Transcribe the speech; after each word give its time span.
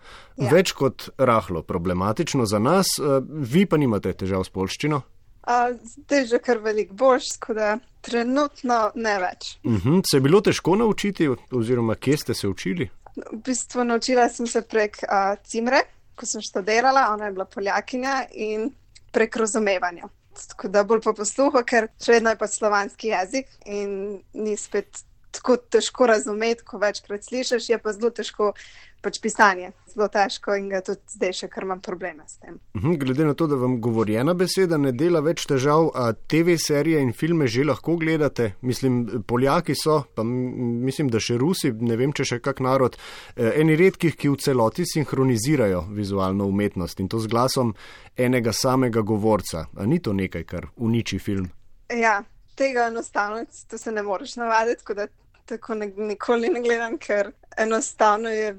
več 0.50 0.72
kot 0.76 1.08
rahlo 1.18 1.62
problematično 1.62 2.46
za 2.46 2.58
nas, 2.58 2.86
uh, 2.98 3.24
vi 3.24 3.66
pa 3.66 3.76
nimate 3.80 4.12
težav 4.12 4.44
s 4.44 4.48
polščino? 4.52 5.02
Uh, 5.40 5.72
zdaj 5.96 6.24
že 6.28 6.38
kar 6.44 6.58
velik 6.60 6.92
boš, 6.92 7.24
tako 7.38 7.54
da 7.56 7.78
trenutno 8.04 8.92
ne 8.94 9.18
več. 9.22 9.58
Uh 9.64 9.72
mhm, 9.72 9.88
-huh. 9.88 10.02
Se 10.10 10.16
je 10.16 10.20
bilo 10.20 10.40
težko 10.40 10.76
naučiti, 10.76 11.30
oziroma 11.50 11.94
kje 11.94 12.16
ste 12.16 12.34
se 12.34 12.48
učili? 12.48 12.90
V 13.16 13.36
bistvu 13.44 13.84
naučila 13.84 14.28
sem 14.28 14.46
se 14.46 14.62
prek 14.62 14.96
uh, 15.02 15.38
Cimre, 15.44 15.80
ko 16.20 16.28
sem 16.28 16.44
študirala, 16.44 17.08
ona 17.14 17.28
je 17.28 17.36
bila 17.36 17.46
poljakinja 17.48 18.16
in 18.32 18.70
prek 19.12 19.36
razumevanja. 19.40 20.10
Tako 20.48 20.68
da 20.68 20.84
bolj 20.84 21.00
po 21.04 21.14
posluhu, 21.16 21.62
ker 21.66 21.88
še 22.00 22.18
vedno 22.18 22.32
je 22.32 22.38
pa 22.40 22.48
slovanski 22.48 23.10
jezik 23.10 23.48
in 23.66 24.20
ni 24.32 24.56
spet 24.60 25.02
tako 25.34 25.56
težko 25.56 26.06
razumeti, 26.10 26.64
ko 26.66 26.78
večkrat 26.82 27.24
slišiš, 27.24 27.68
je 27.70 27.78
pa 27.78 27.92
zelo 27.96 28.10
težko 28.14 28.52
pač 29.00 29.20
pisanje. 29.22 29.72
Zelo 29.90 30.06
težko 30.12 30.54
in 30.54 30.68
ga 30.70 30.80
tudi 30.86 31.00
zdaj 31.16 31.32
še 31.40 31.48
kar 31.50 31.64
imam 31.66 31.80
probleme 31.82 32.22
s 32.28 32.38
tem. 32.38 32.58
Mhm, 32.78 32.96
glede 33.00 33.26
na 33.26 33.34
to, 33.34 33.48
da 33.50 33.58
vam 33.58 33.78
govorjena 33.82 34.34
beseda 34.38 34.78
ne 34.78 34.92
dela 34.92 35.22
več 35.24 35.46
težav, 35.50 35.90
a 35.94 36.12
TV 36.12 36.56
serije 36.60 37.00
in 37.02 37.12
filme 37.16 37.48
že 37.50 37.64
lahko 37.66 37.96
gledate, 38.00 38.52
mislim, 38.62 39.24
Poljaki 39.26 39.74
so, 39.74 40.04
pa 40.14 40.22
mislim, 40.24 41.10
da 41.10 41.20
še 41.20 41.38
Rusi, 41.40 41.72
ne 41.72 41.96
vem, 41.98 42.12
če 42.14 42.28
še 42.34 42.40
kak 42.44 42.62
narod, 42.62 42.98
e, 43.34 43.50
eni 43.60 43.76
redkih, 43.80 44.14
ki 44.16 44.30
v 44.30 44.40
celoti 44.42 44.86
sinhronizirajo 44.86 45.86
vizualno 45.96 46.46
umetnost 46.50 47.00
in 47.00 47.08
to 47.10 47.18
z 47.18 47.30
glasom 47.30 47.74
enega 48.16 48.52
samega 48.54 49.02
govorca. 49.02 49.66
A 49.74 49.86
ni 49.86 49.98
to 49.98 50.14
nekaj, 50.14 50.44
kar 50.46 50.68
uniči 50.76 51.18
film? 51.18 51.50
Ja, 51.90 52.20
tega 52.54 52.86
enostavno, 52.92 53.42
to 53.66 53.78
se 53.78 53.90
ne 53.90 54.04
moreš 54.06 54.36
navaditi, 54.38 54.84
tako 54.84 54.94
da 54.94 55.08
tako 55.50 55.74
ne, 55.74 55.86
nikoli 55.96 56.48
ne 56.48 56.60
gledam, 56.62 56.98
ker 56.98 57.32
enostavno 57.58 58.30
je 58.30 58.54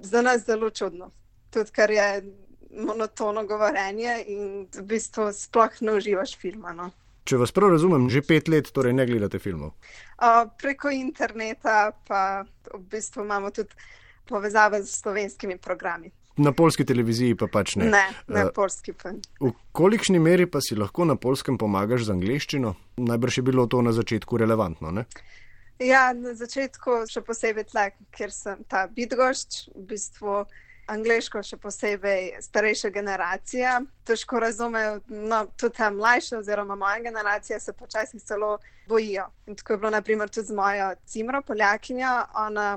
za 0.00 0.22
nas 0.22 0.44
zelo 0.46 0.70
čudno. 0.70 1.10
Tudi 1.50 1.70
ker 1.72 1.90
je 1.90 2.08
monotono 2.70 3.46
govorjenje 3.46 4.24
in 4.26 4.66
v 4.74 4.82
bistvu 4.82 5.32
sploh 5.32 5.80
ne 5.80 5.98
uživaš 5.98 6.36
filma. 6.38 6.72
No. 6.72 6.90
Če 7.28 7.36
vas 7.36 7.52
prav 7.52 7.72
razumem, 7.74 8.08
že 8.12 8.22
pet 8.24 8.48
let 8.48 8.70
torej 8.72 8.94
ne 8.96 9.06
gledate 9.08 9.40
filmov. 9.40 9.74
Uh, 10.16 10.46
preko 10.60 10.92
interneta 10.92 11.90
pa 12.08 12.44
v 12.72 12.82
bistvu 12.92 13.24
imamo 13.24 13.50
tudi 13.52 13.74
povezave 14.28 14.82
z 14.82 14.92
slovenskimi 14.92 15.58
programi. 15.58 16.12
Na 16.38 16.52
polski 16.52 16.84
televiziji 16.86 17.34
pa 17.34 17.48
pač 17.50 17.74
ne. 17.76 17.88
Ne, 17.90 18.04
na 18.30 18.46
uh, 18.46 18.52
polski 18.54 18.94
pa. 18.94 19.10
V 19.42 19.52
kolikšni 19.72 20.20
meri 20.22 20.46
pa 20.46 20.62
si 20.62 20.78
lahko 20.78 21.04
na 21.08 21.18
polskem 21.18 21.58
pomagaš 21.58 22.06
z 22.06 22.14
angliščino? 22.14 22.74
Najbrž 23.02 23.40
je 23.40 23.44
bilo 23.50 23.66
to 23.66 23.82
na 23.82 23.92
začetku 23.96 24.38
relevantno, 24.38 24.94
ne? 24.94 25.04
Ja, 25.78 26.10
na 26.10 26.32
začetku 26.34 27.04
še 27.06 27.20
posebej 27.22 27.68
tlak, 27.70 27.94
ker 28.10 28.32
sem 28.34 28.64
ta 28.66 28.88
bitgošč, 28.90 29.68
v 29.76 29.84
bistvu 29.92 30.40
angliško 30.90 31.42
še 31.44 31.58
posebej 31.62 32.40
starejša 32.42 32.90
generacija. 32.90 33.76
Težko 34.08 34.40
razumejo, 34.42 34.96
no, 35.06 35.44
tudi 35.54 35.76
ta 35.78 35.92
mlajša 35.94 36.40
oziroma 36.40 36.74
moja 36.74 36.98
generacija 37.04 37.60
se 37.62 37.72
počasi 37.78 38.18
celo 38.18 38.56
bojijo. 38.90 39.28
In 39.46 39.54
tako 39.54 39.76
je 39.76 39.82
bilo 39.84 39.92
naprimer 39.94 40.32
tudi 40.34 40.50
z 40.50 40.56
mojo 40.58 40.90
cimro, 41.06 41.42
poljakinjo, 41.46 42.14
ona 42.42 42.68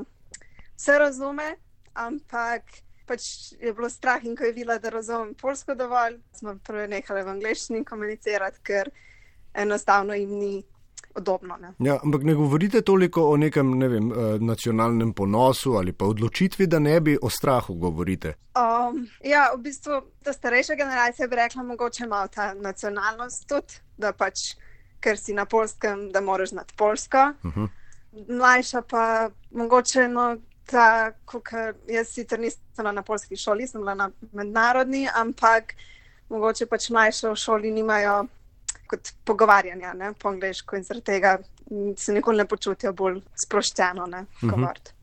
vse 0.75 0.97
razume, 1.01 1.55
ampak 1.93 2.69
pač 3.09 3.55
je 3.57 3.73
bilo 3.73 3.89
strah 3.89 4.21
in 4.23 4.35
ko 4.37 4.45
je 4.45 4.53
videla, 4.55 4.77
da 4.77 4.91
razumem 4.93 5.33
polsko 5.35 5.73
dovolj, 5.75 6.19
smo 6.37 6.53
prvi 6.63 6.85
nehali 6.91 7.25
v 7.25 7.33
angleščini 7.33 7.81
komunicirati, 7.87 8.61
ker 8.63 8.91
enostavno 9.57 10.13
jim 10.13 10.37
ni. 10.37 10.53
Odobno, 11.15 11.57
ja, 11.79 11.99
ampak 12.03 12.23
ne 12.23 12.33
govorite 12.33 12.81
toliko 12.81 13.23
o 13.29 13.37
nekem 13.37 13.71
ne 13.77 13.87
vem, 13.87 14.11
eh, 14.11 14.15
nacionalnem 14.39 15.13
ponosu 15.13 15.73
ali 15.73 15.93
pa 15.93 16.05
odločitvi, 16.05 16.67
da 16.67 16.79
ne 16.79 16.99
bi 17.01 17.17
o 17.21 17.29
strahu 17.29 17.73
govorite. 17.75 18.33
Um, 18.55 19.07
ja, 19.23 19.49
v 19.55 19.61
bistvu 19.61 20.01
ta 20.23 20.33
starejša 20.33 20.75
generacija 20.75 21.27
bi 21.27 21.35
rekla, 21.35 21.63
mogoče 21.63 22.03
ima 22.03 22.27
ta 22.27 22.53
nacionalnost 22.53 23.47
tudi, 23.47 23.81
da 23.97 24.13
pač, 24.13 24.55
ker 24.99 25.17
si 25.17 25.33
na 25.33 25.45
polskem, 25.45 26.09
da 26.11 26.21
moraš 26.21 26.49
znati 26.49 26.73
polsko. 26.77 27.33
Uh 27.43 27.51
mhm. 27.51 27.63
-huh. 27.63 27.69
Mlajša 28.37 28.81
pa 28.81 29.29
mogoče 29.51 30.07
no, 30.07 30.37
ta, 30.65 31.11
kar 31.43 31.75
jaz 31.87 32.07
sicer 32.07 32.39
nisem 32.39 32.95
na 32.95 33.01
polski 33.01 33.35
šoli, 33.35 33.67
sem 33.67 33.81
bila 33.81 33.95
na 33.95 34.11
mednarodni, 34.31 35.07
ampak 35.15 35.75
mogoče 36.29 36.65
pač 36.65 36.89
mlajše 36.89 37.29
v 37.29 37.35
šoli 37.35 37.71
nimajo 37.71 38.25
kot 38.91 39.13
pogovarjanja 39.25 39.93
ne, 39.97 40.13
po 40.19 40.31
angliško 40.33 40.79
in 40.79 40.87
zaradi 40.87 41.05
tega 41.13 41.37
se 41.97 42.13
nikoli 42.13 42.43
ne 42.43 42.47
počutijo 42.47 42.93
bolj 42.93 43.21
sproščeno 43.45 44.09
ne, 44.11 44.25
govoriti. 44.41 44.97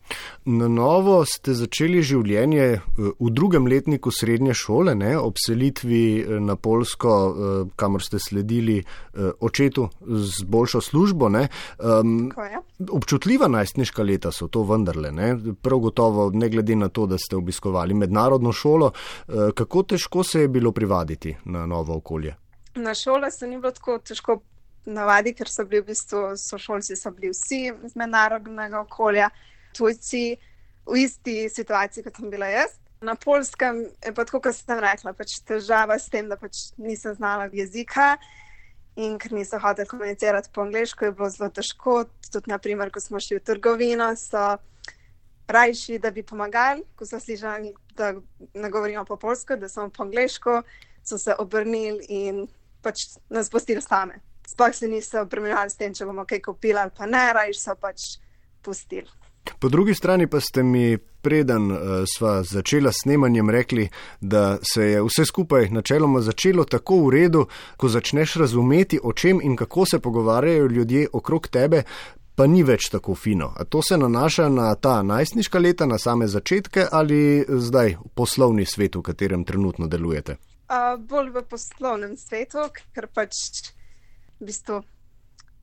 Na 0.45 0.69
novo 0.69 1.19
ste 1.29 1.53
začeli 1.57 2.01
življenje 2.05 2.65
eh, 2.65 2.81
v 2.97 3.31
drugem 3.35 3.67
letniku 3.69 4.13
srednje 4.15 4.57
šole, 4.57 4.95
ne, 4.97 5.13
ob 5.19 5.37
selitvi 5.41 6.03
eh, 6.21 6.39
na 6.41 6.57
Polsko, 6.57 7.13
eh, 7.13 7.61
kamor 7.77 8.05
ste 8.05 8.21
sledili 8.23 8.79
očetu 9.19 9.89
z 10.01 10.45
boljšo 10.47 10.81
službo. 10.81 11.29
Um, 11.29 12.31
občutljiva 12.95 13.49
najstniška 13.51 14.05
leta 14.07 14.31
so 14.33 14.47
to 14.49 14.63
vendarle, 14.69 15.11
ne, 15.13 15.33
prav 15.63 15.83
gotovo, 15.83 16.29
ne 16.33 16.49
glede 16.49 16.77
na 16.79 16.89
to, 16.89 17.07
da 17.11 17.19
ste 17.19 17.37
obiskovali 17.37 17.95
mednarodno 17.99 18.53
šolo. 18.53 18.93
Kako 19.27 19.83
težko 19.83 20.25
se 20.25 20.47
je 20.47 20.49
bilo 20.49 20.73
privaditi 20.73 21.35
na 21.45 21.67
novo 21.67 21.99
okolje? 21.99 22.37
Na 22.79 22.95
šole 22.95 23.31
se 23.31 23.47
ni 23.47 23.59
bilo 23.59 23.73
tako 23.75 23.99
težko 23.99 24.41
navaditi, 24.87 25.39
ker 25.43 25.51
so 25.51 25.65
bili 25.69 25.83
v 25.83 25.91
bistvu 25.91 26.23
sošolci, 26.39 26.97
so 26.97 27.11
bili 27.15 27.33
vsi 27.33 27.69
iz 27.87 27.97
mednarodnega 27.99 28.81
okolja 28.81 29.31
tujci 29.77 30.39
v 30.89 31.01
isti 31.03 31.49
situaciji, 31.53 32.05
kot 32.07 32.21
sem 32.21 32.31
bila 32.31 32.49
jaz. 32.53 32.79
Na 33.05 33.15
polskem 33.15 33.85
je 34.05 34.13
pa 34.15 34.25
tako, 34.25 34.41
kot 34.49 34.57
sem 34.57 34.81
rekla, 34.83 35.13
pač 35.15 35.39
težava 35.47 35.99
s 35.99 36.11
tem, 36.11 36.29
da 36.31 36.39
pač 36.41 36.71
nisem 36.79 37.15
znala 37.15 37.47
jezika 37.53 38.17
in 38.99 39.15
ker 39.23 39.31
nisem 39.37 39.61
hotela 39.63 39.87
komunicirati 39.87 40.51
po 40.55 40.65
angliško, 40.65 41.05
je 41.05 41.15
bilo 41.15 41.29
zelo 41.31 41.51
težko. 41.55 42.01
Tudi, 42.33 42.51
naprimer, 42.51 42.91
ko 42.91 43.01
smo 43.01 43.21
šli 43.23 43.39
v 43.39 43.45
trgovino, 43.47 44.09
so 44.19 44.57
rajši, 45.49 46.01
da 46.03 46.11
bi 46.11 46.25
pomagali, 46.27 46.83
ko 46.99 47.07
so 47.07 47.21
slišali, 47.23 47.71
da 47.97 48.13
ne 48.55 48.71
govorimo 48.71 49.05
po 49.07 49.17
polsko, 49.17 49.57
da 49.57 49.69
smo 49.69 49.87
po 49.95 50.03
angliško, 50.03 50.63
so 51.07 51.19
se 51.19 51.35
obrnili 51.39 52.05
in 52.09 52.49
pač 52.89 53.05
nas 53.31 53.53
postili 53.53 53.85
same. 53.85 54.23
Sploh 54.49 54.75
se 54.75 54.89
niso 54.89 55.23
obremenjali 55.23 55.71
s 55.71 55.77
tem, 55.77 55.95
če 55.95 56.09
bomo 56.09 56.25
kaj 56.29 56.41
kupili 56.49 56.81
ali 56.81 56.95
pa 56.97 57.07
ne, 57.07 57.29
rajši 57.37 57.61
so 57.61 57.77
pač 57.77 58.11
pustili. 58.65 59.09
Po 59.59 59.69
drugi 59.69 59.95
strani 59.95 60.27
pa 60.27 60.41
ste 60.41 60.63
mi, 60.63 60.99
preden 61.23 61.71
uh, 61.73 61.79
sva 62.07 62.43
začela 62.43 62.93
snemanjem, 62.93 63.51
rekli, 63.51 63.89
da 64.21 64.59
se 64.63 64.85
je 64.85 65.03
vse 65.03 65.25
skupaj 65.25 65.71
načeloma 65.71 66.21
začelo 66.21 66.65
tako 66.65 67.01
v 67.07 67.11
redu, 67.11 67.47
ko 67.77 67.89
začneš 67.89 68.37
razumeti, 68.43 69.01
o 69.03 69.13
čem 69.13 69.41
in 69.43 69.57
kako 69.57 69.87
se 69.87 69.99
pogovarjajo 69.99 70.67
ljudje 70.67 71.09
okrog 71.13 71.49
tebe. 71.49 71.83
Pa 72.35 72.47
ni 72.47 72.63
več 72.63 72.87
tako 72.89 73.17
fino. 73.19 73.51
A 73.57 73.65
to 73.65 73.83
se 73.83 73.97
nanaša 73.99 74.49
na 74.49 74.75
ta 74.75 75.03
najstniška 75.03 75.59
leta, 75.59 75.87
na 75.87 75.99
same 75.99 76.29
začetke 76.29 76.87
ali 76.93 77.45
zdaj 77.49 77.97
poslovni 78.15 78.67
svet, 78.67 78.95
v 78.97 79.03
katerem 79.03 79.45
trenutno 79.45 79.89
delujete? 79.89 80.37
Uh, 80.69 81.01
bolj 81.01 81.33
v 81.33 81.43
poslovnem 81.49 82.17
svetu, 82.21 82.69
ker 82.93 83.09
pač 83.09 83.73
v 84.39 84.49
bistvu 84.51 84.83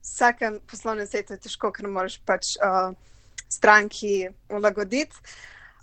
vsakem 0.02 0.58
poslovnem 0.66 1.06
svetu 1.06 1.38
je 1.38 1.46
težko, 1.46 1.70
ker 1.72 1.88
moraš 1.88 2.18
pač. 2.26 2.58
Uh, 2.58 2.96
stranki 3.50 4.30
ulagoditi. 4.50 5.16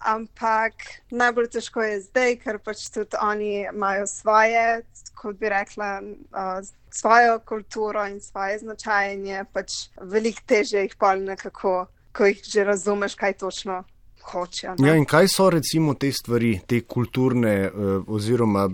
Ampak 0.03 0.75
najbolj 1.15 1.47
težko 1.55 1.85
je 1.87 2.01
zdaj, 2.03 2.37
ker 2.43 2.59
pač 2.59 2.89
tudi 2.91 3.15
oni 3.23 3.69
imajo 3.71 4.09
svoje, 4.11 4.83
kot 5.15 5.39
bi 5.39 5.53
rekla, 5.53 5.91
uh, 6.35 6.59
svojo 6.91 7.39
kulturo 7.47 8.03
in 8.11 8.19
svoje 8.21 8.59
značajenje. 8.65 9.45
Pač 9.55 9.87
veliko 10.03 10.43
teže 10.47 10.83
jih 10.83 10.97
pol 10.99 11.23
nekako, 11.23 11.87
ko 12.13 12.27
jih 12.27 12.43
že 12.43 12.67
razumeš, 12.67 13.15
kaj 13.15 13.39
točno. 13.45 13.85
Hoče, 14.23 14.67
ja, 14.79 14.95
in 14.97 15.05
kaj 15.05 15.27
so 15.29 15.49
recimo 15.51 15.95
te 15.95 16.13
stvari, 16.13 16.53
te 16.67 16.81
kulturne, 16.87 17.55
uh, 17.67 18.05
oziroma 18.07 18.69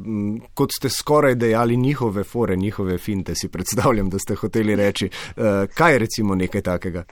kot 0.55 0.75
ste 0.77 0.91
skoraj 0.93 1.35
dejali, 1.35 1.77
njihove 1.77 2.25
fore, 2.25 2.57
njihove 2.57 2.99
finte, 2.99 3.35
si 3.35 3.49
predstavljam, 3.49 4.11
da 4.11 4.19
ste 4.19 4.35
hoteli 4.35 4.77
reči. 4.77 5.09
Uh, 5.09 5.65
kaj 5.75 5.93
je 5.93 5.99
recimo 6.05 6.35
nekaj 6.35 6.63
takega? 6.63 7.05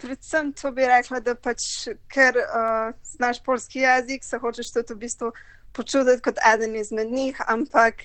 predvsem 0.00 0.52
to 0.52 0.70
bi 0.72 0.86
rekla, 0.86 1.20
da 1.20 1.34
pač, 1.34 1.66
ker 2.12 2.38
uh, 2.40 2.92
znaš 3.16 3.42
polski 3.44 3.84
jezik, 3.84 4.24
se 4.24 4.38
hočeš 4.38 4.72
tudi 4.72 4.94
v 4.94 5.02
bistvu 5.04 5.32
počutiti 5.76 6.22
kot 6.24 6.40
eden 6.54 6.76
izmed 6.76 7.12
njih, 7.12 7.40
ampak 7.46 8.04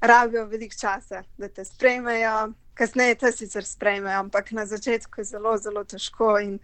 rabijo 0.00 0.46
veliko 0.50 0.78
časa, 0.80 1.22
da 1.38 1.48
te 1.48 1.64
sprejmejo. 1.64 2.52
Kasneje 2.74 3.18
te 3.20 3.32
sicer 3.36 3.66
sprejmejo, 3.68 4.22
ampak 4.24 4.50
na 4.56 4.64
začetku 4.66 5.20
je 5.20 5.24
zelo, 5.28 5.58
zelo 5.60 5.84
težko 5.84 6.38
in 6.40 6.54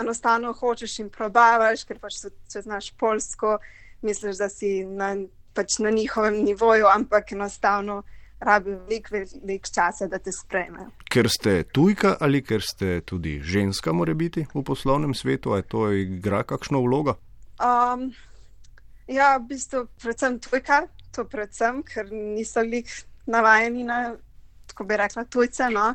enostavno 0.00 0.52
hočeš 0.52 0.98
in 1.04 1.10
probavaš, 1.10 1.84
ker 1.84 1.98
pač 2.02 2.20
če 2.52 2.62
znaš 2.62 2.92
polsko, 3.00 3.58
misliš, 4.02 4.36
da 4.42 4.48
si 4.52 4.84
na 4.84 5.14
pač 5.56 5.78
na 5.78 5.90
njihovem 5.90 6.44
nivoju, 6.44 6.86
ampak 6.86 7.32
enostavno 7.32 8.02
rabijo 8.40 8.78
veliko, 8.78 9.08
veliko 9.42 9.68
časa, 9.74 10.06
da 10.06 10.18
te 10.18 10.32
sprejmejo. 10.32 10.90
Ker 11.10 11.28
ste 11.32 11.62
tujka 11.72 12.16
ali 12.20 12.42
ker 12.44 12.62
ste 12.62 13.00
tudi 13.00 13.38
ženska, 13.40 13.92
mora 13.92 14.14
biti 14.14 14.44
v 14.54 14.62
poslovnem 14.62 15.14
svetu, 15.14 15.56
ali 15.56 15.64
to 15.64 15.88
igra 15.92 16.42
kakšno 16.44 16.82
vlogo? 16.84 17.16
Um, 17.56 18.10
ja, 19.08 19.36
v 19.40 19.48
bistvu 19.54 19.86
predvsem 20.02 20.38
tujka, 20.44 20.84
to 21.16 21.24
predvsem, 21.24 21.80
ker 21.88 22.12
niso 22.12 22.60
lik 22.60 22.92
navajeni 23.26 23.88
na, 23.88 24.00
tako 24.68 24.84
bi 24.84 25.00
rekla, 25.00 25.24
tujce. 25.24 25.70
No. 25.72 25.94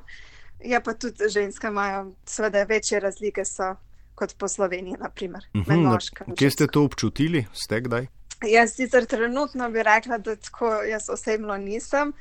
Je 0.61 0.77
pa 0.83 0.93
tudi 0.93 1.29
ženske 1.29 1.69
imajo, 1.69 2.11
seveda, 2.25 2.65
večje 2.69 2.99
razlike 2.99 3.45
so 3.45 3.75
kot 4.21 4.37
po 4.37 4.47
Sloveniji, 4.47 4.99
naprimer. 5.01 5.41
Uh 5.53 5.61
-huh, 5.65 5.83
na, 5.83 6.35
kje 6.35 6.51
ste 6.51 6.67
to 6.67 6.83
občutili, 6.85 7.45
ste 7.53 7.81
kdaj? 7.81 8.07
Jaz 8.45 8.75
sicer 8.75 9.05
trenutno 9.05 9.69
bi 9.69 9.83
rekla, 9.83 10.17
da 10.17 10.35
tako 10.35 10.69
jaz 10.85 11.09
osebno 11.09 11.57
nisem, 11.57 12.13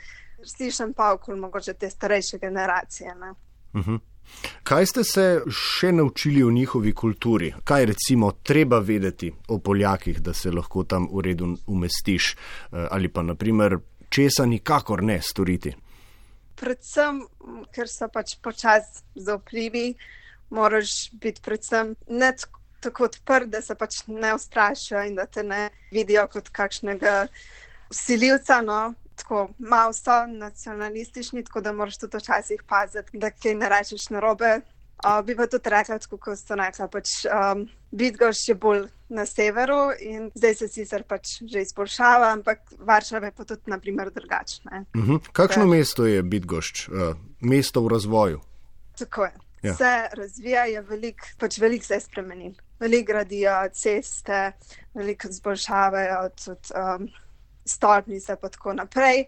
slišim 0.56 0.92
pa 0.96 1.12
okol 1.12 1.36
mogoče 1.36 1.74
te 1.74 1.90
starejše 1.90 2.38
generacije. 2.38 3.14
Uh 3.72 3.86
-huh. 3.86 3.98
Kaj 4.62 4.86
ste 4.86 5.04
se 5.04 5.24
še 5.50 5.92
naučili 5.92 6.42
o 6.42 6.50
njihovi 6.50 6.92
kulturi? 6.94 7.52
Kaj 7.64 7.86
recimo 7.86 8.32
treba 8.32 8.78
vedeti 8.78 9.32
o 9.48 9.58
Poljakih, 9.58 10.20
da 10.20 10.34
se 10.34 10.50
lahko 10.50 10.84
tam 10.84 11.08
v 11.12 11.20
redu 11.20 11.56
umestiš 11.66 12.32
eh, 12.32 12.86
ali 12.90 13.08
pa 13.08 13.22
naprimer 13.22 13.78
česa 14.08 14.46
nikakor 14.46 15.02
ne 15.02 15.20
storiti? 15.22 15.74
Predvsem, 16.60 17.22
ker 17.74 17.88
so 17.88 18.08
pač 18.12 18.36
počasi 18.42 19.02
zaupljivi, 19.14 19.94
moraš 20.50 21.10
biti 21.12 21.42
predvsem 21.42 21.94
ne 22.08 22.32
tako 22.80 23.04
odprt, 23.04 23.48
da 23.48 23.62
se 23.62 23.74
pač 23.74 24.02
ne 24.06 24.34
ustrašijo 24.34 25.02
in 25.04 25.14
da 25.14 25.26
te 25.26 25.42
ne 25.42 25.68
vidijo 25.92 26.26
kot 26.32 26.48
kakšnega 26.48 27.26
usiljivca. 27.90 28.60
No? 28.60 28.94
Tako 29.16 29.48
malo 29.58 29.92
so 29.92 30.26
nacionalistični, 30.26 31.44
tako 31.44 31.60
da 31.60 31.72
moraš 31.72 31.98
tudi 31.98 32.16
včasih 32.16 32.62
paziti, 32.68 33.18
da 33.18 33.30
kaj 33.30 33.54
ne 33.54 33.68
rečeš 33.68 34.08
na 34.10 34.20
robe. 34.20 34.60
Uh, 35.00 35.24
bi 35.24 35.36
pa 35.36 35.46
tudi 35.46 35.70
rekla, 35.70 35.96
kot 36.20 36.38
ste 36.38 36.56
rekla, 36.56 36.86
pač, 36.92 37.22
um, 37.24 37.62
Bitgoš 37.90 38.42
je 38.48 38.54
bolj 38.54 38.82
na 39.08 39.24
severu 39.26 39.94
in 40.00 40.28
zdaj 40.34 40.54
se 40.54 40.68
sicer 40.68 41.06
pač 41.08 41.38
že 41.40 41.62
izboljšava, 41.64 42.28
ampak 42.32 42.60
Varšava 42.78 43.30
je 43.30 43.32
pa 43.36 43.44
tudi 43.44 43.72
naprimer 43.72 44.10
drugačna. 44.10 44.84
Uh 44.94 45.00
mhm. 45.00 45.12
-huh. 45.12 45.32
Kakšno 45.32 45.64
da, 45.64 45.70
mesto 45.70 46.06
je 46.06 46.22
Bitgoš, 46.22 46.88
uh, 46.88 47.16
mesto 47.40 47.80
v 47.80 47.88
razvoju? 47.88 48.40
Tako 48.98 49.24
je. 49.24 49.32
Ja. 49.62 49.74
Se 49.76 49.92
razvija, 50.16 50.64
je 50.64 50.80
veliko, 50.80 51.26
pač 51.38 51.58
veliko 51.60 51.84
se 51.84 51.98
je 51.98 52.00
spremenil 52.00 52.54
veliko 52.80 53.12
gradijo 53.12 53.68
ceste, 53.72 54.52
veliko 54.94 55.28
zboljšavajo 55.30 56.28
tudi 56.44 56.68
um, 56.74 57.08
stolpnice 57.64 58.32
in 58.32 58.50
tako 58.50 58.72
naprej. 58.72 59.24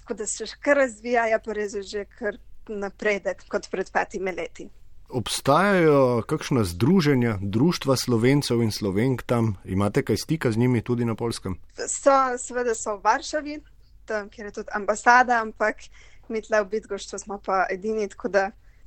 Tako 0.00 0.14
da 0.14 0.26
se 0.26 0.46
še 0.46 0.56
kar 0.60 0.76
razvija, 0.76 1.26
je 1.26 1.38
pa 1.44 1.52
res 1.52 1.76
že 1.88 2.04
kar 2.18 2.38
napredek 2.68 3.44
kot 3.48 3.68
pred 3.70 3.90
petimi 3.92 4.32
leti. 4.32 4.68
Obstajajo 5.08 6.24
kakšna 6.26 6.64
združenja, 6.66 7.36
društva 7.40 7.96
slovencev 7.96 8.62
in 8.62 8.72
slovenk 8.74 9.22
tam, 9.22 9.54
imate 9.64 10.02
kaj 10.02 10.16
stika 10.16 10.50
z 10.50 10.58
njimi 10.58 10.82
tudi 10.82 11.04
na 11.04 11.14
polskem? 11.14 11.60
So, 11.76 12.16
seveda 12.42 12.74
so 12.74 12.96
v 12.96 13.04
Varšavi, 13.04 13.60
tam, 14.04 14.28
kjer 14.28 14.50
je 14.50 14.52
tudi 14.58 14.74
ambasada, 14.74 15.38
ampak 15.40 15.86
mi 16.28 16.42
tle 16.42 16.64
v 16.64 16.72
Bitgošču 16.74 17.22
smo 17.22 17.38
pa 17.38 17.66
edini. 17.70 18.08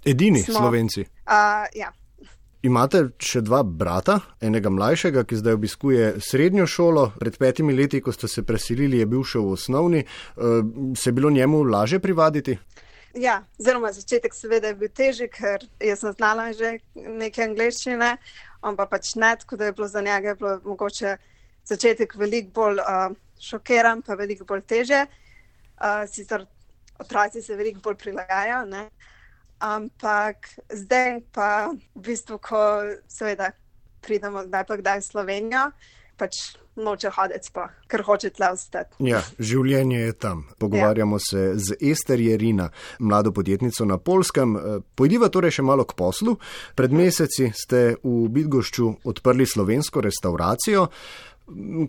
Edini 0.05 0.43
smo, 0.43 0.53
slovenci. 0.53 1.05
Uh, 1.27 1.65
ja, 1.75 1.91
Imate 2.59 3.05
še 3.23 3.39
dva 3.47 3.61
brata, 3.63 4.17
enega 4.43 4.67
mlajšega, 4.73 5.21
ki 5.23 5.37
zdaj 5.39 5.55
obiskuje 5.55 6.07
srednjo 6.19 6.65
šolo. 6.67 7.05
Pred 7.15 7.37
petimi 7.39 7.71
leti, 7.75 8.01
ko 8.03 8.11
ste 8.11 8.27
se 8.27 8.43
preselili, 8.43 8.99
je 8.99 9.07
bil 9.07 9.23
še 9.23 9.39
v 9.39 9.53
osnovni. 9.55 10.01
Eh, 10.03 10.59
se 10.99 11.07
je 11.07 11.15
bilo 11.15 11.31
njemu 11.31 11.61
laže 11.63 12.01
privaditi? 12.03 12.57
Ja, 13.15 13.37
zelo 13.57 13.87
začetek 13.87 14.35
seveda 14.35 14.73
je 14.73 14.75
bil 14.75 14.91
težji, 14.91 15.29
ker 15.31 15.63
sem 15.79 16.11
znala 16.11 16.51
že 16.53 16.75
nekaj 16.93 17.47
angliščine, 17.47 18.11
on 18.61 18.75
pa 18.75 18.85
pač 18.91 19.15
ne, 19.15 19.31
tako 19.39 19.55
da 19.55 19.71
je 19.71 19.73
bilo 19.79 19.87
za 19.87 20.03
njega 20.03 20.35
bilo 20.35 20.59
mogoče 20.65 21.15
začetek 21.65 22.13
veliko 22.19 22.51
bolj 22.53 22.83
uh, 22.83 23.15
šokiran, 23.39 24.03
pa 24.03 24.19
veliko 24.19 24.45
bolj 24.45 24.67
teže. 24.67 25.05
Uh, 25.79 26.03
sicer 26.11 26.43
otroci 26.99 27.41
se 27.41 27.55
veliko 27.55 27.79
bolj 27.87 27.95
prilagajajo. 28.03 28.65
Ampak 29.59 30.47
zdaj 30.71 31.19
pa 31.35 31.71
v 31.73 31.99
bistvu, 31.99 32.39
ko 32.39 32.59
seveda 33.11 33.51
pridemo 34.01 34.45
kdaj 34.47 34.63
pa 34.67 34.77
kdaj 34.79 35.01
v 35.01 35.05
Slovenijo, 35.05 35.63
pač 36.19 36.55
noče 36.79 37.11
hoditi 37.15 37.51
pa, 37.53 37.67
ker 37.91 38.03
hoče 38.07 38.31
tle 38.35 38.51
ostati. 38.55 38.95
Ja, 39.03 39.19
življenje 39.39 39.99
je 39.99 40.13
tam. 40.15 40.45
Pogovarjamo 40.59 41.19
ja. 41.19 41.25
se 41.27 41.41
z 41.59 41.75
Ester 41.91 42.21
Jerina, 42.23 42.69
mlado 42.99 43.33
podjetnico 43.35 43.85
na 43.85 43.99
Polskem. 43.99 44.55
Pojdiva 44.95 45.27
torej 45.27 45.59
še 45.59 45.65
malo 45.67 45.83
k 45.83 45.97
poslu. 45.99 46.37
Pred 46.79 46.95
meseci 46.95 47.51
ste 47.55 47.99
v 48.03 48.29
Bitgošču 48.31 48.93
odprli 49.11 49.47
slovensko 49.47 50.03
restauracijo. 50.07 50.87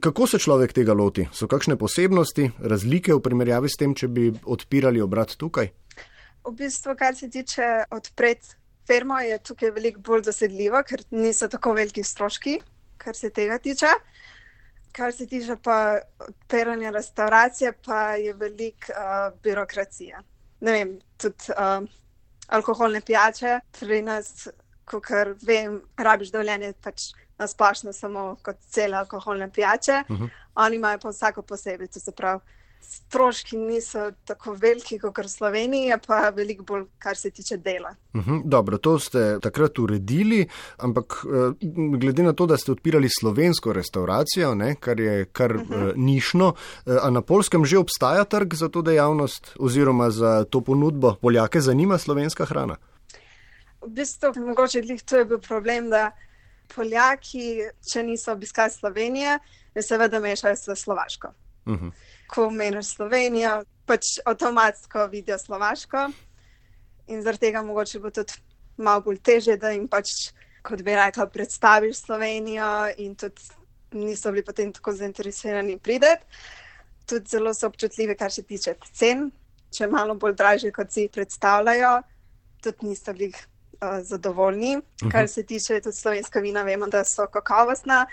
Kako 0.01 0.27
se 0.27 0.41
človek 0.41 0.73
tega 0.73 0.97
loti? 0.97 1.27
So 1.37 1.47
kakšne 1.47 1.77
posebnosti, 1.79 2.49
razlike 2.59 3.13
v 3.15 3.23
primerjavi 3.23 3.69
s 3.69 3.77
tem, 3.79 3.95
če 3.95 4.09
bi 4.09 4.31
odpirali 4.33 5.03
obrat 5.05 5.37
tukaj? 5.37 5.69
V 6.51 6.57
bistvu, 6.65 6.95
kar 6.99 7.17
se 7.17 7.31
tiče 7.31 7.69
odpret 7.91 8.57
firmo, 8.87 9.19
je 9.19 9.39
tukaj 9.39 9.71
veliko 9.71 10.01
bolj 10.01 10.25
dosedljivo, 10.27 10.83
ker 10.87 11.05
niso 11.11 11.49
tako 11.49 11.75
veliki 11.79 12.03
stroški, 12.05 12.59
kar 12.99 13.17
se 13.17 13.31
tega 13.31 13.59
tiče. 13.59 13.93
Kar 14.93 15.13
se 15.15 15.27
tiče 15.31 15.55
pa 15.63 16.01
odpiranja 16.27 16.91
restauracije, 16.91 17.73
pa 17.87 18.01
je 18.19 18.35
veliko 18.35 18.91
uh, 18.91 19.39
birokracije. 19.43 20.19
Ne 20.61 20.73
vem, 20.73 20.97
tudi 21.17 21.55
uh, 21.55 21.87
alkoholne 22.51 23.01
pijače, 23.01 23.61
pri 23.79 24.03
nas, 24.03 24.49
kot 24.85 25.13
vem, 25.47 25.79
rabiš 25.97 26.33
dovoljenje 26.35 26.73
pač 26.83 27.13
na 27.39 27.47
splošno 27.47 27.93
samo 27.93 28.35
kot 28.43 28.59
cele 28.69 28.99
alkoholne 28.99 29.53
pijače, 29.53 30.03
uh 30.09 30.17
mhm. 30.17 30.25
-huh. 30.25 30.31
oni 30.55 30.77
imajo 30.77 30.99
pa 30.99 31.09
vsako 31.09 31.43
posebej, 31.43 31.89
to 31.89 32.01
se 32.01 32.13
pravi 32.13 32.41
stroški 32.81 33.57
niso 33.57 34.11
tako 34.25 34.55
veliki 34.55 34.99
kot 34.99 35.19
v 35.19 35.29
Sloveniji, 35.29 35.97
pa 36.07 36.31
veliko 36.35 36.65
bolj, 36.65 36.85
kar 36.99 37.17
se 37.17 37.31
tiče 37.31 37.57
dela. 37.57 37.95
Uh 38.15 38.21
mhm, 38.21 38.31
-huh, 38.31 38.43
dobro, 38.45 38.79
to 38.79 38.99
ste 38.99 39.39
takrat 39.43 39.79
uredili, 39.79 40.49
ampak 40.77 41.25
eh, 41.25 41.67
glede 41.99 42.23
na 42.23 42.33
to, 42.33 42.47
da 42.47 42.57
ste 42.57 42.73
odpirali 42.73 43.09
slovensko 43.21 43.73
restauracijo, 43.73 44.55
ne, 44.55 44.75
kar 44.75 45.01
je 45.01 45.25
kar 45.25 45.57
uh 45.57 45.63
-huh. 45.63 45.91
uh, 45.91 45.97
nišno, 45.97 46.47
uh, 46.49 46.97
a 47.03 47.11
na 47.11 47.23
polskem 47.23 47.65
že 47.65 47.79
obstaja 47.79 48.25
trg 48.25 48.55
za 48.55 48.69
to 48.69 48.83
dejavnost 48.83 49.57
oziroma 49.59 50.11
za 50.11 50.45
to 50.45 50.61
ponudbo, 50.61 51.15
Poljake 51.15 51.61
zanima 51.61 51.99
slovenska 51.99 52.45
hrana? 52.45 52.77
V 53.81 53.89
bistvu, 53.89 54.33
mogoče 54.47 54.83
to 55.05 55.17
je 55.17 55.25
bil 55.25 55.39
problem, 55.39 55.91
da 55.91 56.11
Poljaki, 56.75 57.59
če 57.93 58.03
niso 58.03 58.33
obiskali 58.33 58.71
Slovenije, 58.71 59.39
seveda 59.83 60.21
mešajo 60.21 60.57
s 60.57 60.69
Slovaško. 60.75 61.29
Uh 61.67 61.73
mhm. 61.73 61.87
-huh 61.87 61.93
ko 62.31 62.51
meniš 62.51 62.95
Slovenijo, 62.95 63.63
pač 63.87 64.19
avtomatsko 64.25 65.07
vidijo 65.11 65.39
Slovaško. 65.39 66.11
In 67.11 67.23
zaradi 67.23 67.49
tega 67.49 67.63
mogoče 67.67 67.99
bo 67.99 68.11
tudi 68.15 68.39
malo 68.79 69.03
bolj 69.03 69.19
teže, 69.27 69.57
da 69.59 69.73
jim 69.75 69.89
pač, 69.91 70.31
kot 70.63 70.83
bi 70.87 70.95
rekla, 70.95 71.27
predstaviš 71.27 72.05
Slovenijo, 72.05 72.71
in 73.03 73.17
tudi 73.19 73.51
niso 73.99 74.31
bili 74.31 74.45
potem 74.47 74.73
tako 74.73 74.95
zainteresirani 74.95 75.79
prideti. 75.79 76.23
Tudi 77.11 77.27
zelo 77.27 77.55
so 77.55 77.67
občutljivi, 77.67 78.15
kar 78.15 78.31
se 78.33 78.47
tiče 78.47 78.77
cen. 78.95 79.31
Če 79.75 79.85
je 79.85 79.91
malo 79.91 80.15
bolj 80.15 80.37
dražje, 80.39 80.71
kot 80.75 80.93
si 80.95 81.09
predstavljajo, 81.13 82.01
tudi 82.63 82.87
niso 82.91 83.13
bili 83.13 83.33
uh, 83.35 83.99
zadovoljni. 84.07 84.77
Uh 84.77 84.83
-huh. 84.83 85.13
Kar 85.13 85.29
se 85.29 85.43
tiče 85.43 85.81
tudi 85.81 85.97
slovenska 85.97 86.41
vina, 86.41 86.63
vemo, 86.63 86.87
da 86.87 87.05
so 87.05 87.27
kakovostna, 87.27 88.07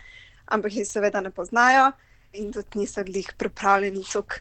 ampak 0.45 0.75
jih 0.75 0.87
seveda 0.87 1.21
ne 1.21 1.31
poznajo 1.31 1.91
in 2.33 2.51
tudi 2.53 2.79
niso 2.79 3.03
bili 3.03 3.23
pripravljeni 3.37 4.03
tukaj 4.03 4.39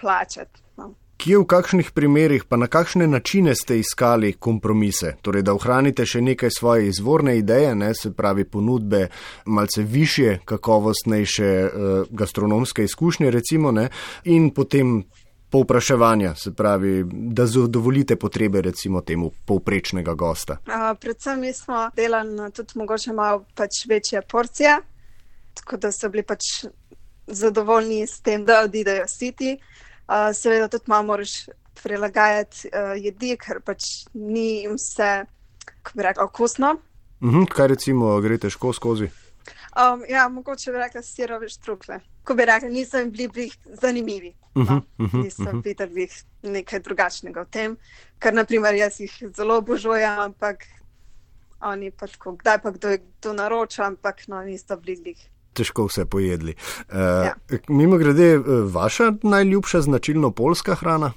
plačati. 0.00 0.60
No. 0.76 0.94
Kje 1.16 1.38
v 1.38 1.46
kakšnih 1.46 1.92
primerih, 1.94 2.44
pa 2.50 2.58
na 2.58 2.66
kakšne 2.66 3.06
načine 3.06 3.54
ste 3.54 3.78
iskali 3.78 4.32
kompromise, 4.32 5.14
torej 5.22 5.44
da 5.46 5.54
ohranite 5.54 6.06
še 6.06 6.22
nekaj 6.24 6.50
svoje 6.50 6.88
izvorne 6.90 7.36
ideje, 7.38 7.74
ne, 7.78 7.92
se 7.94 8.10
pravi 8.10 8.44
ponudbe, 8.44 9.06
malce 9.46 9.82
više, 9.82 10.40
kakovostnejše 10.44 11.50
uh, 11.64 12.10
gastronomske 12.10 12.84
izkušnje, 12.84 13.30
recimo, 13.30 13.70
ne, 13.70 13.88
in 14.24 14.50
potem 14.50 15.04
povpraševanja, 15.52 16.34
se 16.34 16.54
pravi, 16.56 17.04
da 17.06 17.46
zadovoljite 17.46 18.16
potrebe, 18.16 18.62
recimo, 18.64 19.04
temu 19.06 19.30
povprečnega 19.46 20.14
gosta. 20.18 20.58
Uh, 20.66 20.90
predvsem 21.00 21.40
mi 21.40 21.52
smo 21.52 21.90
delali 21.96 22.50
tudi 22.56 22.78
mogoče 22.80 23.12
malo 23.12 23.44
pač 23.54 23.84
večje 23.88 24.22
porcije, 24.22 24.78
tako 25.54 25.76
da 25.76 25.92
so 25.92 26.08
bili 26.08 26.24
pač 26.24 26.64
zadovoljni 27.26 28.06
s 28.06 28.20
tem, 28.20 28.44
da 28.44 28.62
odidejo 28.64 29.06
siti. 29.08 29.56
Uh, 30.08 30.30
seveda 30.34 30.68
tudi 30.68 30.84
malo 30.86 31.02
moraš 31.02 31.46
prilagajati 31.82 32.68
uh, 32.68 32.94
jedi, 32.96 33.36
ker 33.36 33.60
pač 33.64 34.06
ni 34.14 34.62
jim 34.62 34.76
vse, 34.76 35.24
kako 35.64 35.96
bi 35.96 36.02
rekel, 36.02 36.24
okusno. 36.24 36.76
Mhm, 37.22 37.44
kaj 37.50 37.68
recimo, 37.74 38.20
gre 38.20 38.38
težko 38.38 38.72
skozi? 38.72 39.10
Um, 39.72 40.04
ja, 40.08 40.28
mogoče 40.28 40.72
bi 40.72 40.78
rekla 40.78 41.02
sirovi 41.02 41.48
štrukle. 41.48 42.00
Ko 42.24 42.34
bi 42.34 42.44
rekla, 42.44 42.68
nisem 42.68 43.10
bili 43.10 43.28
bili 43.28 43.50
zanimivi. 43.82 44.34
No, 44.34 44.42
Uh 44.54 44.68
-huh, 44.68 44.82
uh 44.98 45.12
-huh, 45.12 45.24
nisem 45.24 45.46
uh 45.46 45.52
-huh. 45.52 45.64
videl 45.64 45.88
nekaj 46.42 46.80
drugačnega 46.80 47.42
v 47.42 47.46
tem, 47.50 47.76
ker 48.18 48.34
naprimer 48.34 48.74
jaz 48.74 49.00
jih 49.00 49.22
zelo 49.36 49.56
obožujem, 49.56 50.18
ampak 50.18 50.56
oni 51.60 51.90
pa 51.90 52.06
tako, 52.06 52.32
kdaj 52.32 52.62
pa 52.62 52.70
kdo 52.70 52.88
kdo 53.20 53.32
naroča, 53.32 53.84
ampak 53.84 54.28
no, 54.28 54.42
niso 54.42 54.76
bili 54.76 55.02
glih. 55.02 55.28
Težko 55.52 55.86
vse 55.86 56.04
pojedli. 56.04 56.54
Uh, 56.88 56.96
Ja. 56.96 57.34
Mimo 57.68 57.96
grede, 57.98 58.38
vaša 58.72 59.12
najljubša 59.22 59.80
značilno 59.80 60.30
polska 60.30 60.74
hrana? 60.74 61.12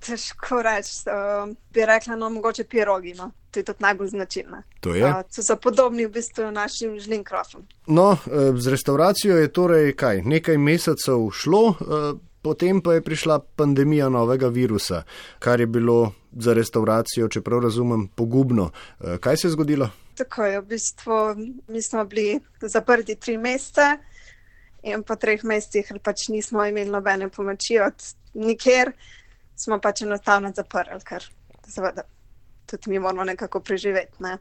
Težko 0.00 0.62
reči, 0.62 1.02
um, 1.08 1.56
bi 1.74 1.86
rekla, 1.86 2.16
no, 2.16 2.30
mogoče 2.30 2.64
pirogi, 2.64 3.14
no. 3.14 3.30
to 3.50 3.60
je 3.60 3.64
tudi 3.64 3.82
najbolj 3.82 4.08
značilna. 4.08 4.62
To 4.80 4.94
je. 4.94 5.04
Uh, 5.04 5.22
to 5.34 5.42
so 5.42 5.56
podobni 5.56 6.06
v 6.06 6.12
bistvu 6.12 6.50
našim 6.52 6.98
žlinkrofom. 7.00 7.64
No, 7.86 8.12
eh, 8.12 8.52
z 8.56 8.68
restauracijo 8.68 9.36
je 9.36 9.52
torej 9.52 9.94
kaj, 9.96 10.22
nekaj 10.22 10.58
mesecev 10.58 11.30
šlo, 11.32 11.62
eh, 11.70 12.18
potem 12.42 12.80
pa 12.80 12.94
je 12.94 13.02
prišla 13.02 13.38
pandemija 13.56 14.08
novega 14.08 14.48
virusa, 14.48 15.02
kar 15.38 15.60
je 15.60 15.66
bilo 15.66 16.12
za 16.32 16.52
restauracijo, 16.52 17.28
če 17.28 17.40
prav 17.40 17.64
razumem, 17.64 18.08
pogubno. 18.08 18.70
Eh, 19.00 19.18
Kaj 19.18 19.36
se 19.36 19.48
je 19.48 19.52
zgodilo? 19.56 19.88
Tako 20.16 20.44
je, 20.44 20.60
v 20.60 20.66
bistvu 20.66 21.16
mi 21.68 21.82
smo 21.82 22.04
bili 22.04 22.40
zaprti 22.62 23.16
tri 23.20 23.36
mesece 23.38 23.98
in 24.82 25.02
po 25.02 25.16
treh 25.16 25.42
mesecih 25.44 25.92
pač 26.02 26.28
nismo 26.28 26.64
imeli 26.64 26.90
nobene 26.90 27.28
pomoči 27.28 27.78
od 27.82 28.04
nikjer, 28.34 28.92
smo 29.56 29.80
pač 29.82 30.02
enostavno 30.06 30.52
zaprli, 30.56 31.00
ker 31.04 31.24
seveda 31.68 32.06
tudi 32.66 32.90
mi 32.90 32.98
moramo 32.98 33.24
nekako 33.24 33.60
preživeti. 33.60 34.22
Ne. 34.22 34.38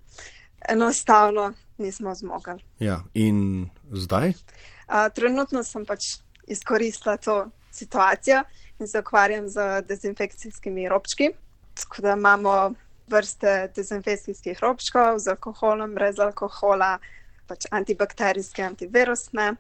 Enostavno 0.70 1.54
nismo 1.78 2.16
zmogli. 2.16 2.64
Ja, 2.80 3.02
in 3.14 3.70
zdaj? 3.92 4.34
Uh, 4.88 5.08
trenutno 5.16 5.64
sem 5.64 5.86
pač 5.86 6.18
izkoristila 6.48 7.18
to 7.18 7.50
situacijo 7.72 8.44
in 8.80 8.88
se 8.88 9.00
ukvarjam 9.00 9.50
z 9.50 9.82
dezinfekcijskimi 9.88 10.90
robčki. 10.90 11.32
Tako 11.74 12.02
da 12.02 12.14
imamo 12.14 12.74
vrste 13.08 13.72
dezinfekcijskih 13.76 14.60
robčkov 14.62 15.20
z 15.20 15.36
alkoholom, 15.36 15.94
brez 15.96 16.20
alkohola, 16.20 16.98
pač 17.48 17.68
antibakterijske, 17.72 18.64
antivirusne. 18.64 19.56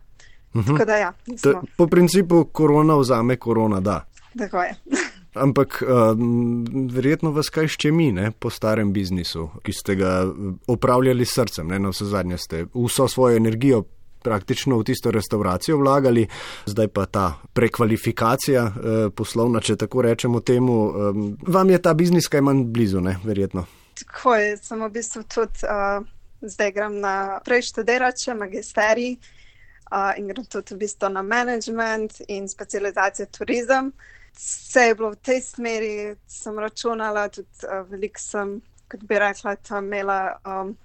Mhm. 0.55 0.71
Tako 0.71 0.85
da 0.85 0.97
ja, 0.97 1.11
T 1.11 1.31
nismo. 1.31 1.61
po 1.77 1.87
principu 1.87 2.45
korona 2.45 2.95
vzame 2.95 3.35
korona, 3.35 3.79
da. 3.79 4.05
Tako 4.37 4.61
je. 4.61 4.75
Ampak 5.35 5.83
um, 5.83 6.65
verjetno 6.91 7.31
vas 7.35 7.49
kaj 7.51 7.67
še 7.67 7.91
mi, 7.91 8.07
ne, 8.15 8.29
po 8.31 8.49
starem 8.49 8.93
biznisu, 8.95 9.49
ki 9.67 9.73
ste 9.75 9.97
ga 9.99 10.11
eh, 10.23 10.53
opravljali 10.71 11.25
s 11.27 11.35
srcem, 11.35 11.67
ne, 11.67 11.79
na 11.79 11.91
vse 11.91 12.07
zadnje 12.07 12.37
ste 12.39 12.61
vso 12.71 13.07
svojo 13.11 13.35
energijo 13.35 13.83
praktično 14.25 14.79
v 14.79 14.87
tisto 14.89 15.11
restauracijo 15.13 15.77
vlagali, 15.77 16.25
zdaj 16.65 16.87
pa 16.87 17.05
ta 17.05 17.25
prekvalifikacija 17.53 18.65
eh, 18.65 19.07
poslovna, 19.15 19.61
če 19.61 19.77
tako 19.85 20.01
rečemo 20.01 20.41
temu, 20.41 20.75
um, 20.89 21.25
vam 21.47 21.69
je 21.69 21.81
ta 21.81 21.93
biznis 21.93 22.27
kaj 22.31 22.41
manj 22.41 22.65
blizu, 22.73 23.01
ne, 23.05 23.19
verjetno. 23.23 23.65
Tako 23.95 24.35
je, 24.35 24.57
sem 24.57 24.81
v 24.83 24.89
bistvu 24.91 25.23
tudi 25.31 25.69
uh, 25.69 26.03
zdaj 26.41 26.71
grem 26.75 26.99
naprej 27.03 27.63
študirati, 27.69 28.25
še 28.27 28.35
magisterij 28.35 29.13
uh, 29.15 30.11
in 30.19 30.27
grem 30.31 30.47
tudi 30.51 30.75
v 30.75 30.81
bistvu 30.83 31.11
na 31.13 31.23
management 31.23 32.19
in 32.27 32.49
specializacijo 32.51 33.29
turizem. 33.37 33.93
Vse 34.35 34.89
je 34.89 34.95
bilo 34.99 35.13
v 35.13 35.21
tej 35.23 35.39
smeri, 35.45 35.93
sem 36.27 36.59
računala, 36.59 37.29
tudi 37.31 37.69
uh, 37.69 37.85
veliko 37.91 38.19
sem, 38.19 38.57
kot 38.91 39.05
bi 39.07 39.21
rekla, 39.21 39.55
tam 39.63 39.87
imela, 39.87 40.19
um, 40.43 40.75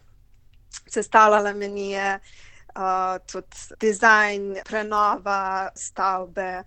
sestavljala 0.87 1.51
menije, 1.59 2.15
uh, 2.15 2.50
tudi 3.31 3.81
dizajn, 3.81 4.62
prenova 4.65 5.71
stavbe. 5.77 6.62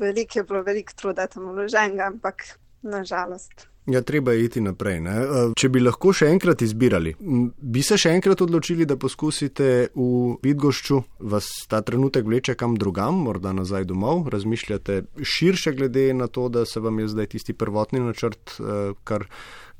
Veliko 0.00 0.38
je 0.38 0.44
bilo, 0.44 0.62
veliko 0.62 0.94
truda 0.96 1.26
tam 1.26 1.50
vloženega, 1.50 2.06
ampak 2.12 2.46
nažalost. 2.82 3.70
Ja, 3.86 4.02
treba 4.02 4.32
je 4.32 4.44
iti 4.44 4.60
naprej. 4.60 5.00
Ne? 5.00 5.14
Če 5.58 5.70
bi 5.72 5.80
lahko 5.80 6.12
še 6.14 6.28
enkrat 6.30 6.62
izbirali, 6.62 7.14
bi 7.18 7.82
se 7.82 7.96
še 7.98 8.12
enkrat 8.14 8.42
odločili, 8.44 8.86
da 8.86 8.98
poskusite 9.00 9.70
v 9.96 10.36
Vidgošču, 10.44 11.00
vas 11.32 11.48
ta 11.70 11.80
trenutek 11.86 12.28
vleče 12.28 12.54
kam 12.60 12.76
drugam, 12.78 13.22
morda 13.24 13.54
nazaj 13.56 13.88
domov, 13.88 14.28
razmišljate 14.32 15.00
širše 15.24 15.74
glede 15.78 16.10
na 16.14 16.28
to, 16.28 16.48
da 16.52 16.66
se 16.68 16.82
vam 16.82 17.00
je 17.00 17.08
zdaj 17.14 17.32
tisti 17.34 17.56
prvotni 17.56 18.04
načrt 18.04 18.60
eh, 18.60 18.92
kar 19.04 19.26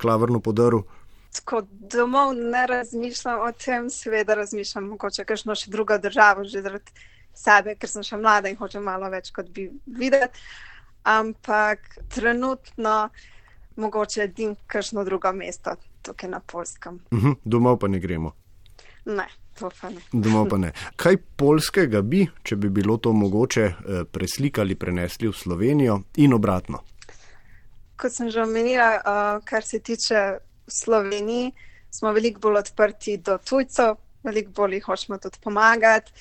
klavrno 0.01 0.41
podaril. 0.41 0.87
Tako 1.33 1.63
domov 1.71 2.35
ne 2.35 2.67
razmišljam 2.67 3.41
o 3.41 3.53
tem, 3.53 3.91
seveda 3.91 4.35
razmišljam 4.35 4.89
mogoče 4.95 5.25
kakšno 5.25 5.55
še 5.55 5.71
drugo 5.71 5.99
državo, 5.99 6.45
že 6.45 6.63
zaradi 6.63 7.07
sebe, 7.35 7.77
ker 7.79 7.91
sem 7.91 8.03
še 8.03 8.19
mlada 8.19 8.51
in 8.51 8.59
hočem 8.59 8.83
malo 8.85 9.11
več 9.13 9.31
kot 9.35 9.51
bi 9.55 9.69
videti. 9.87 10.43
Ampak 11.07 11.87
trenutno 12.13 13.09
mogoče 13.81 14.25
edim 14.27 14.57
kakšno 14.67 15.05
drugo 15.05 15.33
mesto 15.33 15.77
tukaj 16.03 16.31
na 16.31 16.41
Polskem. 16.41 17.01
Mhm, 17.13 17.41
Domov 17.45 17.79
pa 17.79 17.89
ne 17.89 18.01
gremo. 18.01 18.33
Ne, 19.05 19.27
to 19.59 19.71
pa 19.81 19.91
ne. 19.91 20.03
Domov 20.25 20.49
pa 20.51 20.59
ne. 20.59 20.73
Kaj 20.97 21.17
polskega 21.37 22.03
bi, 22.03 22.27
če 22.43 22.57
bi 22.57 22.69
bilo 22.69 22.97
to 22.97 23.13
mogoče, 23.13 23.65
eh, 23.65 24.05
preslikali, 24.05 24.75
prenesli 24.75 25.29
v 25.29 25.37
Slovenijo 25.37 26.03
in 26.17 26.35
obratno? 26.35 26.83
Kot 28.01 28.13
sem 28.13 28.31
že 28.31 28.43
omenila, 28.43 28.97
uh, 28.97 29.45
kar 29.45 29.63
se 29.63 29.79
tiče 29.85 30.39
Slovenije, 30.71 31.51
smo 31.91 32.13
veliko 32.13 32.41
bolj 32.41 32.61
odprti 32.65 33.17
do 33.17 33.39
tujcev, 33.39 33.97
veliko 34.23 34.51
bolj 34.63 34.79
jih 34.79 34.85
hočemo 34.85 35.19
tudi 35.19 35.39
pomagati. 35.43 36.13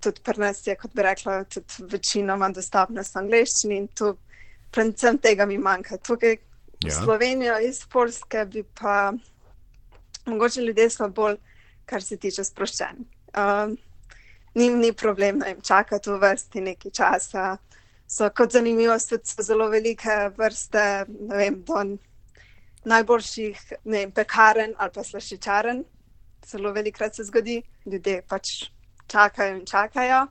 Tudi 0.00 0.20
pri 0.22 0.40
nas 0.40 0.66
je, 0.66 0.74
kot 0.76 0.92
bi 0.94 1.02
rekla, 1.02 1.44
tudi 1.44 1.86
večinoma 1.92 2.50
dostopnost 2.52 3.14
v 3.14 3.22
angleščini 3.22 3.78
in 3.80 3.86
tu 3.88 4.12
predvsem 4.70 5.18
tega 5.18 5.46
mi 5.46 5.56
manjka. 5.58 5.96
Tukaj 5.96 6.36
Ja. 6.84 6.88
ja. 6.88 7.04
Slovenijo 7.04 7.58
iz 7.58 7.86
Polske 7.86 8.44
bi 8.44 8.62
pa 8.62 9.12
mogoče 10.26 10.60
ljudje 10.60 10.90
so 10.90 11.08
bolj, 11.08 11.36
kar 11.86 12.02
se 12.02 12.16
tiče 12.16 12.44
sproščeni. 12.44 13.06
Um, 13.36 13.76
Nim 14.54 14.78
ni 14.78 14.92
problem, 14.92 15.38
da 15.38 15.46
jim 15.46 15.60
čakati 15.60 16.10
v 16.10 16.16
vrsti 16.16 16.60
nekaj 16.60 16.90
časa. 16.90 17.56
So 18.08 18.30
kot 18.30 18.52
zanimivost 18.52 19.10
tudi 19.10 19.28
so 19.28 19.42
zelo 19.42 19.66
velike 19.68 20.30
vrste, 20.36 21.04
ne 21.08 21.36
vem, 21.36 21.58
do 21.66 21.98
najboljših 22.86 23.62
vem, 23.84 24.12
pekaren 24.14 24.74
ali 24.78 24.94
pa 24.94 25.04
slaščičaren. 25.04 25.84
Zelo 26.46 26.72
velikrat 26.72 27.16
se 27.16 27.24
zgodi, 27.26 27.60
ljudje 27.86 28.20
pač 28.28 28.70
čakajo 29.10 29.56
in 29.56 29.64
čakajo 29.66 30.26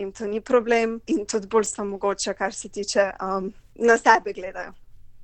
in 0.00 0.12
to 0.12 0.26
ni 0.26 0.40
problem 0.40 1.00
in 1.06 1.26
tudi 1.26 1.48
bolj 1.50 1.68
so 1.68 1.84
mogoče, 1.84 2.34
kar 2.34 2.54
se 2.54 2.68
tiče 2.68 3.10
um, 3.20 3.52
na 3.74 3.98
sebe 3.98 4.32
gledajo. 4.32 4.72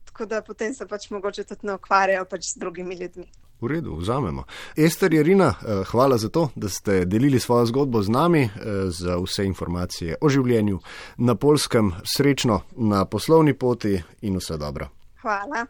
Tako 0.05 0.27
da 0.27 0.43
potem 0.43 0.75
se 0.75 0.87
pač 0.87 1.11
mogoče 1.11 1.45
tudi 1.45 1.67
ne 1.67 1.75
ukvarjajo 1.75 2.25
pač 2.25 2.53
z 2.53 2.61
drugimi 2.61 2.95
ljudmi. 3.01 3.27
V 3.61 3.71
redu, 3.73 3.95
vzamemo. 3.97 4.45
Ester 4.77 5.15
Jarina, 5.15 5.49
eh, 5.49 5.85
hvala 5.89 6.19
za 6.19 6.29
to, 6.29 6.49
da 6.55 6.69
ste 6.69 7.05
delili 7.05 7.41
svojo 7.41 7.67
zgodbo 7.67 8.03
z 8.03 8.13
nami, 8.13 8.43
eh, 8.45 8.51
za 8.93 9.17
vse 9.17 9.47
informacije 9.49 10.17
o 10.21 10.29
življenju 10.29 10.81
na 11.17 11.35
polskem, 11.35 11.93
srečno 12.05 12.61
na 12.77 13.05
poslovni 13.05 13.55
poti 13.55 13.97
in 14.21 14.37
vse 14.37 14.59
dobro. 14.61 14.89
Hvala. 15.23 15.65